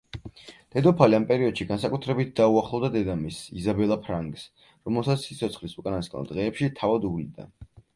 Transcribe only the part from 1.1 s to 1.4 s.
ამ